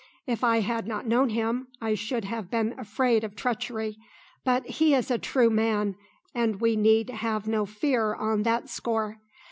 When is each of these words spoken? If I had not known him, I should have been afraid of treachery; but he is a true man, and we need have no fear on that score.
If 0.25 0.43
I 0.43 0.61
had 0.61 0.87
not 0.87 1.05
known 1.05 1.29
him, 1.29 1.67
I 1.79 1.93
should 1.93 2.25
have 2.25 2.49
been 2.49 2.73
afraid 2.79 3.23
of 3.23 3.35
treachery; 3.35 3.97
but 4.43 4.65
he 4.65 4.95
is 4.95 5.11
a 5.11 5.19
true 5.19 5.51
man, 5.51 5.93
and 6.33 6.59
we 6.59 6.75
need 6.75 7.11
have 7.11 7.47
no 7.47 7.67
fear 7.67 8.15
on 8.15 8.41
that 8.41 8.67
score. 8.67 9.19